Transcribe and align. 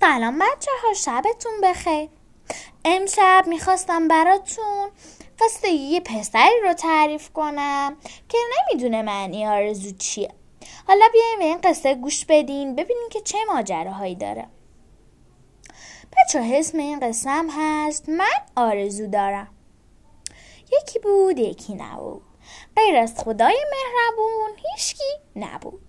سلام 0.00 0.38
بچه 0.38 0.70
ها 0.82 0.94
شبتون 0.94 1.52
بخیر. 1.62 2.08
امشب 2.84 3.44
می‌خواستم 3.46 4.08
براتون 4.08 4.90
قصه 5.40 5.68
یه 5.68 6.00
پسری 6.00 6.60
رو 6.62 6.72
تعریف 6.72 7.30
کنم 7.30 7.96
که 8.28 8.38
نمی‌دونه 8.52 9.02
معنی 9.02 9.46
آرزو 9.46 9.90
چیه. 9.90 10.34
حالا 10.88 11.04
بیایم 11.12 11.38
به 11.38 11.44
این 11.44 11.60
قصه 11.60 11.94
گوش 11.94 12.24
بدین 12.24 12.74
ببینین 12.74 13.08
که 13.10 13.20
چه 13.20 13.38
ماجراهایی 13.54 14.14
داره. 14.14 14.46
بچه 16.12 16.50
اسم 16.54 16.78
این 16.78 17.00
قصه 17.00 17.30
هم 17.30 17.48
هست 17.50 18.08
من 18.08 18.44
آرزو 18.56 19.06
دارم. 19.06 19.48
یکی 20.82 20.98
بود 20.98 21.38
یکی 21.38 21.74
نبود. 21.74 22.22
غیر 22.76 22.96
از 22.96 23.14
خدای 23.16 23.64
مهربون 23.70 24.50
هیچکی 24.56 25.12
نبود. 25.36 25.85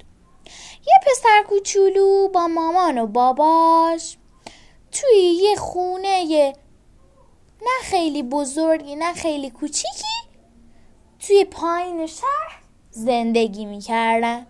یه 0.87 0.93
پسر 1.05 1.43
کوچولو 1.49 2.27
با 2.27 2.47
مامان 2.47 2.97
و 2.97 3.07
باباش 3.07 4.17
توی 4.91 5.17
یه 5.17 5.55
خونه 5.55 6.21
یه 6.21 6.53
نه 7.61 7.83
خیلی 7.83 8.23
بزرگی 8.23 8.95
نه 8.95 9.13
خیلی 9.13 9.49
کوچیکی 9.49 10.17
توی 11.19 11.45
پایین 11.45 12.07
شهر 12.07 12.61
زندگی 12.91 13.65
می‌کردن. 13.65 14.47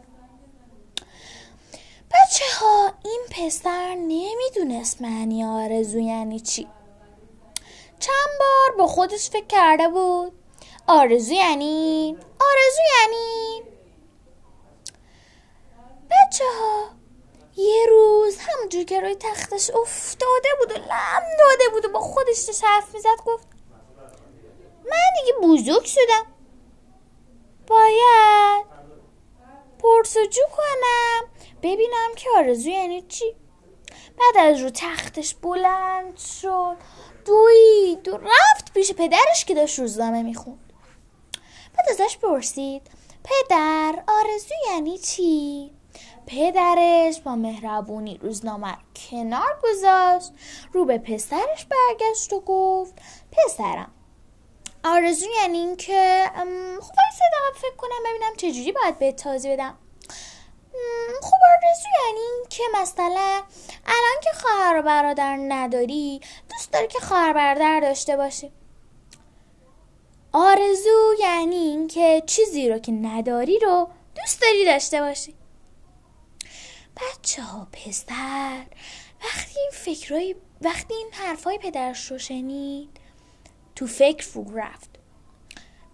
بچه 2.12 2.46
ها 2.60 2.92
این 3.06 3.22
پسر 3.32 3.96
نمی‌دونست 3.96 5.02
معنی 5.02 5.44
آرزو 5.44 6.00
یعنی 6.00 6.40
چی. 6.40 6.68
چند 8.00 8.30
بار 8.40 8.78
با 8.78 8.88
خودش 8.88 9.30
فکر 9.30 9.48
کرده 9.48 9.88
بود. 9.88 10.32
آرزو 10.88 11.34
یعنی؟ 11.34 12.18
آرزو 12.40 12.82
یعنی 13.02 13.64
بچه 16.38 16.46
ها 16.60 16.90
یه 17.56 17.86
روز 17.90 18.38
همونجور 18.40 18.84
که 18.84 19.00
روی 19.00 19.16
تختش 19.16 19.70
افتاده 19.70 20.50
بود 20.60 20.72
و 20.72 20.76
لم 20.76 21.24
داده 21.40 21.70
بود 21.74 21.86
و 21.86 21.90
با 21.90 22.00
خودش 22.00 22.40
داشت 22.40 22.64
حرف 22.64 22.94
می‌زد 22.94 23.18
گفت 23.26 23.48
من 24.86 25.22
دیگه 25.22 25.38
بزرگ 25.48 25.86
شدم. 25.86 26.26
باید 27.68 28.66
پرسجو 29.80 30.42
کنم 30.58 31.30
ببینم 31.64 32.16
که 32.16 32.30
آرزو 32.38 32.70
یعنی 32.70 33.02
چی. 33.02 33.36
بعد 34.18 34.46
از 34.46 34.62
رو 34.62 34.70
تختش 34.70 35.36
بلند 35.36 36.18
شد 36.18 36.78
دوید 37.26 38.08
و 38.08 38.18
رفت 38.18 38.74
پیش 38.74 38.94
پدرش 38.94 39.46
که 39.46 39.56
داشت 39.56 39.80
روزنامه 39.80 40.24
می‌خوند. 40.24 40.74
بعد 41.78 41.90
ازش 41.90 42.18
پرسید 42.18 42.82
پدر 43.24 44.04
آرزو 44.08 44.56
یعنی 44.72 44.98
چی؟ 44.98 45.72
پدرش 46.28 47.22
با 47.22 47.36
مهربونی 47.36 48.18
روزنامه 48.22 48.78
کنار 49.10 49.60
گذاشت 49.64 50.32
رو 50.74 50.86
به 50.86 50.98
پسرش 50.98 51.66
برگشت 51.66 52.34
و 52.34 52.40
گفت 52.40 52.94
پسرم 53.32 53.92
آرزو 54.84 55.26
یعنی 55.42 55.58
این 55.58 55.76
که 55.76 56.32
خب 56.82 56.94
وایسا 56.98 57.28
فکر 57.56 57.76
کنم 57.78 58.04
ببینم 58.06 58.36
چجوری 58.38 58.72
باید 58.72 59.00
به 59.00 59.12
تازی 59.12 59.50
بدم. 59.50 59.78
خب 61.22 61.38
آرزو 61.56 61.88
یعنی 62.06 62.20
این 62.20 62.46
که 62.50 62.64
مثلا 62.82 63.42
الان 63.86 64.22
که 64.24 64.30
خواهر 64.34 64.80
و 64.80 64.82
برادر 64.82 65.38
نداری 65.48 66.22
دوست 66.52 66.74
داری 66.74 66.88
که 66.88 67.00
خواهر 67.00 67.34
برادر 67.34 67.80
داشته 67.80 68.18
باشی. 68.18 68.52
آرزو 70.34 71.14
یعنی 71.20 71.56
این 71.56 71.88
که 71.88 72.24
چیزی 72.26 72.70
رو 72.70 72.80
که 72.80 72.92
نداری 72.92 73.60
رو 73.60 73.90
دوست 74.16 74.42
داری 74.42 74.66
داشته 74.66 75.02
باشی. 75.02 75.34
بچه 76.98 77.42
ها 77.42 77.68
پسر 77.72 78.66
وقتی 79.24 79.60
این 79.60 79.72
فکرهای 79.74 80.36
وقتی 80.62 80.94
این 80.94 81.14
حرفای 81.14 81.58
پدرش 81.58 82.12
رو 82.12 82.18
شنید 82.18 83.00
تو 83.76 83.88
فکر 83.88 84.26
فرو 84.26 84.58
رفت. 84.58 84.90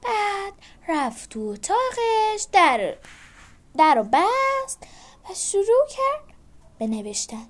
بعد 0.04 0.54
رفت 0.88 1.30
تو 1.30 1.40
اتاقش 1.40 2.48
در 2.52 2.98
در 3.78 3.96
رو 3.96 4.04
بست 4.04 4.80
و 5.30 5.34
شروع 5.34 5.88
کرد 5.90 6.36
به 6.80 6.88
نوشتن. 6.88 7.48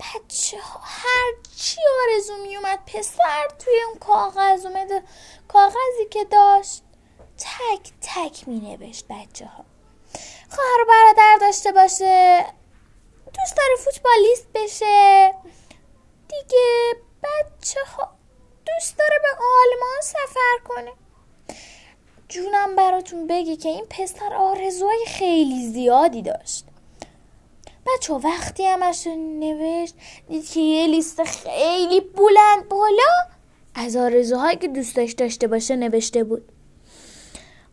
بچه 0.00 0.60
ها 0.60 0.80
هر 0.82 1.32
چی 1.56 1.80
آرزو 2.02 2.42
می 2.42 2.56
اومد 2.56 2.78
پسر 2.86 3.48
توی 3.58 3.80
اون 3.88 3.98
کاغذ 3.98 4.66
اومده 4.66 5.02
کاغذی 5.48 6.08
که 6.10 6.24
داشت 6.24 6.82
تک 7.38 7.92
تک 8.00 8.48
می 8.48 8.60
نوشت 8.60 9.06
بچه 9.08 9.46
ها. 9.46 9.64
خواهر 10.50 10.84
برادر 10.88 11.38
داشته 11.40 11.72
باشه. 11.72 12.44
دوست 13.34 13.56
داره 13.56 13.76
فوتبالیست 13.78 14.46
بشه. 14.54 15.34
دیگه 16.28 16.94
بچه 17.22 17.80
ها 17.96 18.10
دوست 18.66 18.98
داره 18.98 19.18
به 19.22 19.28
آلمان 19.28 20.00
سفر 20.02 20.58
کنه. 20.64 20.92
جونم 22.28 22.76
براتون 22.76 23.26
بگی 23.26 23.56
که 23.56 23.68
این 23.68 23.86
پسر 23.90 24.34
آرزوهای 24.34 25.04
خیلی 25.06 25.66
زیادی 25.72 26.22
داشت. 26.22 26.64
بچه 27.86 28.12
وقتی 28.14 28.66
همش 28.66 29.06
نوشت 29.06 29.94
دید 30.28 30.50
که 30.50 30.60
یه 30.60 30.86
لیست 30.86 31.24
خیلی 31.24 32.00
بلند 32.00 32.68
بالا 32.68 33.12
از 33.74 33.96
آرزوهایی 33.96 34.56
که 34.56 34.68
دوستش 34.68 35.12
داشته 35.12 35.46
باشه 35.46 35.76
نوشته 35.76 36.24
بود. 36.24 36.52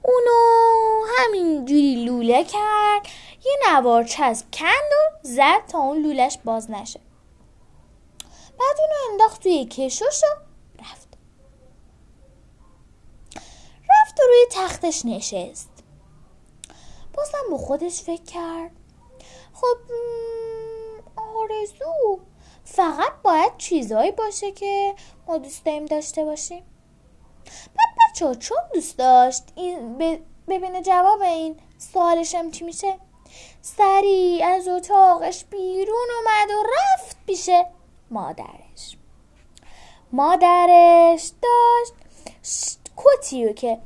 اونو 0.08 1.06
همینجوری 1.18 2.06
لوله 2.06 2.44
کرد 2.44 3.08
یه 3.46 3.58
نوار 3.72 4.04
چسب 4.04 4.46
کند 4.54 4.70
و 4.70 5.28
زد 5.28 5.66
تا 5.68 5.78
اون 5.78 6.02
لولش 6.02 6.38
باز 6.46 6.72
نشه. 6.72 7.00
بعد 8.60 8.78
اونو 8.80 9.12
انداخت 9.12 9.44
توی 9.44 9.66
کشوش 9.66 10.22
و 10.24 10.40
رفت. 10.82 11.08
رفت 13.90 14.20
و 14.20 14.24
روی 14.28 14.46
تختش 14.52 15.06
نشست. 15.06 15.70
بازم 17.14 17.52
با 17.52 17.58
خودش 17.58 18.02
فکر 18.02 18.24
کرد. 18.24 18.72
خب 19.54 19.78
آرزو. 21.16 22.20
فقط 22.64 23.22
باید 23.24 23.58
چیزایی 23.58 24.12
باشه 24.12 24.52
که 24.52 24.96
ما 25.28 25.38
دوست 25.38 25.66
داریم 25.66 25.86
داشته 25.86 26.24
باشیم. 26.24 26.64
بچه 28.18 28.36
چون 28.36 28.58
دوست 28.74 28.98
داشت؟ 28.98 29.44
این 29.56 29.98
ببینه 30.48 30.82
جواب 30.82 31.22
این 31.22 31.60
سوالشم 31.78 32.52
چی 32.52 32.66
میشه؟ 32.66 33.00
سری 33.62 34.44
از 34.44 34.68
اتاقش 34.68 35.46
بیرون 35.46 36.08
اومد 36.18 36.52
و 36.52 36.64
رفت 36.64 37.18
پیش 37.28 37.50
مادرش. 38.12 38.98
مادرش 40.12 41.32
داشت 41.42 41.94
کتی 42.98 43.54
که 43.54 43.80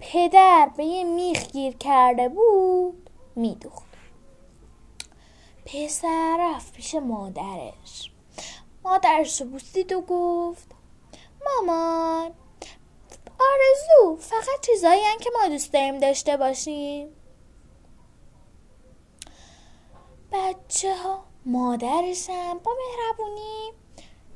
پدر 0.00 0.70
به 0.76 0.84
یه 0.84 1.04
میخ 1.04 1.46
گیر 1.46 1.76
کرده 1.76 2.28
بود 2.28 3.10
میدوخت. 3.36 3.90
پسر 5.66 6.36
رفت 6.40 6.72
پیش 6.72 6.94
مادرش. 6.94 8.12
مادرش 8.84 9.40
رو 9.40 9.46
بوسید 9.46 9.92
و 9.92 10.00
گفت 10.00 10.66
مامان 11.46 12.34
آرزو 13.40 14.16
فقط 14.40 14.66
چیزایی 14.66 15.02
که 15.20 15.30
ما 15.40 15.48
دوست 15.48 15.72
داریم 15.72 15.98
داشته 15.98 16.36
باشیم. 16.36 17.08
بچه 20.32 20.96
ها 20.96 21.24
مادرشم 21.46 22.58
با 22.64 22.72
مهربونی 22.72 23.72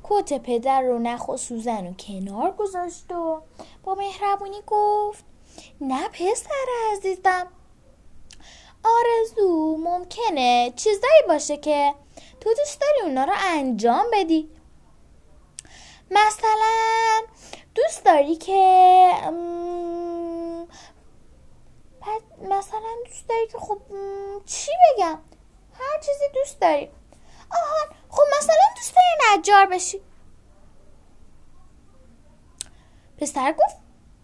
کت 0.03 0.33
پدر 0.33 0.81
رو 0.81 0.99
نخ 0.99 1.27
و 1.27 1.37
سوزن 1.37 1.87
و 1.87 1.93
کنار 1.93 2.51
گذاشت 2.51 3.11
و 3.11 3.41
با 3.83 3.95
مهربونی 3.95 4.61
گفت 4.67 5.25
نه 5.81 6.09
پسر 6.09 6.65
عزیزم 6.91 7.47
آرزو 8.83 9.77
ممکنه 9.77 10.73
چیزایی 10.75 11.23
باشه 11.27 11.57
که 11.57 11.95
تو 12.41 12.53
دوست 12.53 12.81
داری 12.81 13.09
اونا 13.09 13.23
رو 13.23 13.33
انجام 13.35 14.05
بدی. 14.13 14.49
مثلا 16.11 17.21
دوست 17.75 18.05
داری 18.05 18.35
که 18.35 19.11
مثلا 22.41 22.95
دوست 23.05 23.27
داری 23.29 23.47
که 23.47 23.57
خب 23.57 23.77
چی 24.45 24.71
بگم 25.05 25.19
هر 25.79 25.99
چیزی 25.99 26.25
دوست 26.33 26.59
داری 26.61 26.91
آها 27.51 27.95
خب 28.09 28.23
مثلا 28.37 28.55
دوست 28.75 28.95
داری 28.95 29.39
نجار 29.39 29.65
بشی. 29.65 30.01
پسر 33.17 33.51
گفت 33.51 33.77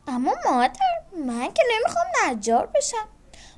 اما 0.07 0.33
مادر 0.45 0.79
من 1.25 1.53
که 1.53 1.63
نمی‌خوام 1.71 2.05
نجار 2.25 2.65
بشم. 2.65 3.09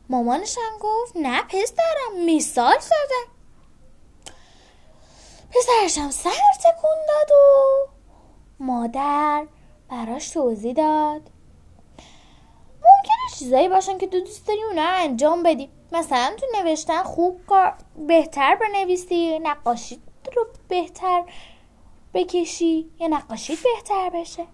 مامانش 0.09 0.57
هم 0.57 0.77
گفت 0.79 1.15
نه 1.15 1.41
پسرم 1.41 2.25
مثال 2.25 2.79
زدم. 2.79 3.33
پسرش 5.51 5.97
هم 5.97 6.11
سر 6.11 6.29
تکون 6.63 6.97
داد 7.07 7.31
و 7.31 7.87
مادر 8.59 9.47
براش 9.89 10.29
توضیح 10.29 10.73
داد. 10.73 11.21
ممکنه 12.75 13.37
چیزایی 13.39 13.69
باشن 13.69 13.97
که 13.97 14.07
تو 14.07 14.19
دوست 14.19 14.47
داری 14.47 14.63
اونا 14.63 14.87
انجام 14.87 15.43
بدی. 15.43 15.69
مثلا 15.93 16.35
تو 16.37 16.45
نوشتن 16.63 17.03
خوب 17.03 17.41
بهتر 18.07 18.55
بنویسی 18.55 19.39
نقاشی 19.39 20.01
رو 20.35 20.47
بهتر 20.67 21.23
بکشی 22.13 22.89
یا 22.99 23.07
نقاشی 23.07 23.55
بهتر 23.55 24.09
بشه. 24.09 24.45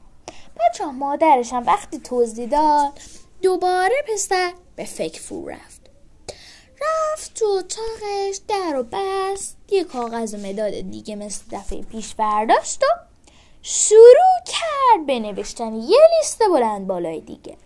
بچه 0.60 0.86
مادرش 0.86 1.54
هم 1.54 1.66
وقتی 1.66 2.00
توضیح 2.00 2.50
داد 2.50 3.00
دوباره 3.42 3.96
پسر 4.14 4.54
به 4.76 4.86
فکر 4.86 5.22
فرو 5.22 5.50
رفت. 5.50 5.82
رفت 6.82 7.34
تو 7.34 7.46
اتاقش 7.46 8.40
در 8.48 8.76
و 8.80 8.84
بست 8.84 9.58
یه 9.70 9.84
کاغذ 9.84 10.34
و 10.34 10.38
مداد 10.38 10.72
دیگه 10.92 11.16
مثل 11.16 11.44
دفعه 11.52 11.82
پیش 11.82 12.16
برداشت 12.16 12.84
و 12.84 12.88
شروع 13.62 14.40
کرد 14.46 15.06
به 15.06 15.20
نوشتن 15.20 15.74
یه 15.74 16.00
لیست 16.18 16.44
بلند 16.50 16.88
بالای 16.88 17.22
دیگه. 17.22 17.58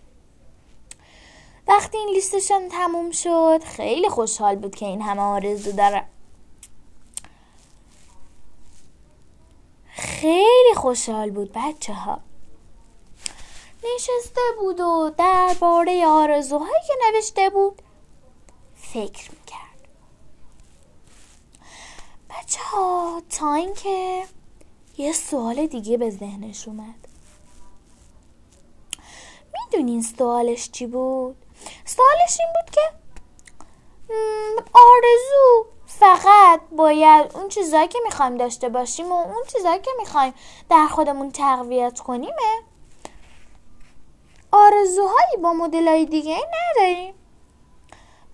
وقتی 1.66 1.98
این 1.98 2.08
لیستشان 2.08 2.68
تموم 2.68 3.10
شد 3.10 3.64
خیلی 3.64 4.08
خوشحال 4.08 4.56
بود 4.56 4.74
که 4.74 4.86
این 4.86 5.02
همه 5.02 5.22
آرزو 5.22 5.72
داره 5.72 6.06
خیلی 9.86 10.74
خوشحال 10.76 11.30
بود 11.30 11.52
بچه 11.54 11.92
ها 11.92 12.20
نشسته 13.94 14.40
بود 14.58 14.80
و 14.80 15.10
درباره 15.18 16.06
آرزوهایی 16.06 16.82
که 16.86 16.92
نوشته 17.06 17.50
بود 17.50 17.82
فکر 18.74 19.30
می‌کرد. 19.30 19.88
بچه 22.30 22.60
ها 22.62 23.22
تا 23.30 23.54
اینکه 23.54 24.24
یه 24.98 25.12
سوال 25.12 25.66
دیگه 25.66 25.96
به 25.96 26.10
ذهنش 26.10 26.68
اومد. 26.68 27.08
می‌دونین 29.52 30.02
سوالش 30.02 30.70
چی 30.70 30.86
بود؟ 30.86 31.43
سوالش 31.84 32.40
این 32.40 32.48
بود 32.54 32.70
که 32.74 32.80
آرزو 34.74 35.66
فقط 35.86 36.60
باید 36.72 37.36
اون 37.36 37.48
چیزهایی 37.48 37.88
که 37.88 37.98
می‌خوایم 38.04 38.36
داشته 38.36 38.68
باشیم 38.68 39.12
و 39.12 39.14
اون 39.14 39.44
چیزهایی 39.52 39.80
که 39.80 39.90
می‌خوایم 39.98 40.34
در 40.70 40.86
خودمون 40.86 41.30
تقویت 41.30 42.00
کنیمه. 42.00 42.62
آرزوهایی 44.52 45.36
با 45.42 45.52
مدلای 45.52 46.06
دیگه 46.06 46.36
نداریم. 46.36 47.14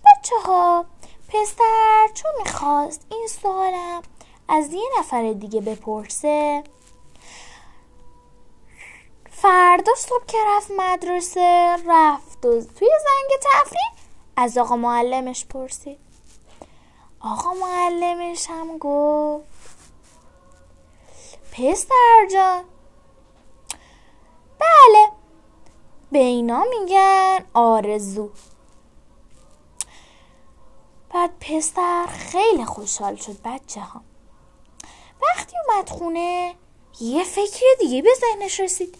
بچه 0.05 0.35
ها 0.45 0.85
پسر 1.29 2.07
چون 2.13 2.31
می‌خواست 2.43 3.05
این 3.09 3.27
سوالم 3.27 4.01
از 4.49 4.73
یه 4.73 4.89
نفر 4.99 5.33
دیگه 5.33 5.61
بپرسه 5.61 6.63
فردا 9.41 9.93
صبح 9.97 10.25
که 10.27 10.37
رفت 10.47 10.71
مدرسه 10.71 11.75
رفت 11.87 12.45
و 12.45 12.61
توی 12.61 12.89
زنگ 13.03 13.39
تفریح 13.41 13.91
از 14.35 14.57
آقا 14.57 14.75
معلمش 14.75 15.45
پرسید. 15.45 15.99
آقا 17.19 17.53
معلمش 17.53 18.49
هم 18.49 18.77
گفت 18.77 19.45
پسر 21.51 22.27
جان. 22.33 22.63
بله 24.59 25.09
به 26.11 26.19
اینا 26.19 26.63
میگن 26.63 27.45
آرزو. 27.53 28.29
بعد 31.13 31.31
پسر 31.39 32.05
خیلی 32.07 32.65
خوشحال 32.65 33.15
شد 33.15 33.41
بچه 33.45 33.81
ها. 33.81 34.01
وقتی 35.21 35.55
اومد 35.67 35.89
خونه 35.89 36.55
یه 36.99 37.23
فکر 37.23 37.65
دیگه 37.79 38.01
به 38.01 38.09
ذهنش 38.19 38.59
رسید. 38.59 38.97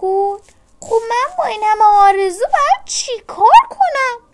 گفت 0.00 0.54
خب 0.80 1.00
من 1.10 1.36
با 1.38 1.44
این 1.44 1.60
همه 1.64 1.84
آرزو 1.84 2.44
باید 2.44 2.84
چی 2.84 3.20
کار 3.26 3.68
کنم؟ 3.70 4.30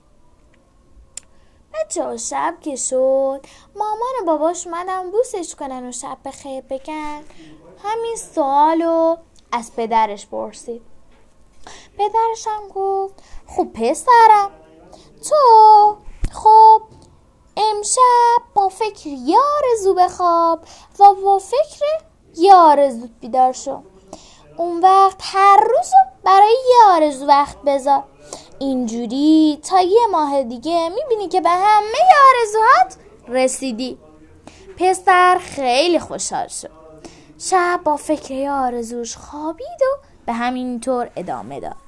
بچه 1.75 2.17
شب 2.17 2.55
که 2.61 2.77
شد. 2.77 3.41
مامان 3.77 4.13
و 4.23 4.25
باباش 4.27 4.67
اومدن 4.67 5.11
بوسش 5.11 5.55
کنن 5.55 5.89
و 5.89 5.93
شب 5.93 6.19
به 6.23 6.31
خیر 6.31 6.61
بگن. 6.61 7.23
همین 7.85 8.17
سوالو 8.17 9.17
از 9.53 9.73
پدرش 9.77 10.27
پرسید. 10.27 10.83
پدرش 11.99 12.47
هم 12.47 12.69
گفت 12.69 13.15
خب 13.47 13.73
پسرم 13.73 14.51
تو 15.29 15.97
خب 16.33 16.83
امشب 17.57 18.43
با 18.55 18.69
فکر 18.69 19.07
یه 19.07 19.39
آرزو 19.39 19.95
بخواب 19.95 20.61
و 20.99 21.15
با 21.15 21.39
فکر 21.39 21.85
یه 22.37 22.55
آرزو 22.55 23.09
بیدار 23.21 23.53
شو. 23.53 23.83
اون 24.57 24.81
وقت 24.81 25.21
هر 25.21 25.57
روز 25.57 25.91
برای 26.25 26.57
یه 26.71 26.95
آرزو 26.95 27.27
وقت 27.27 27.57
بذار. 27.67 28.05
اینجوری 28.59 29.61
تا 29.63 29.81
یه 29.81 30.07
ماه 30.11 30.43
دیگه 30.43 30.89
می‌بینی 30.89 31.29
که 31.29 31.41
به 31.41 31.51
همه 31.51 31.99
آرزوهات 32.29 32.97
رسیدی. 33.29 33.99
پسر 34.79 35.39
خیلی 35.41 35.99
خوشحال 35.99 36.49
شد. 36.49 36.71
شب 37.39 37.81
با 37.85 37.97
فکر 37.97 38.49
آرزوش 38.49 39.17
خوابید 39.17 39.83
و 39.83 40.07
به 40.27 40.33
همین 40.33 40.81
طور 40.81 41.11
ادامه 41.17 41.61
داد. 41.61 41.86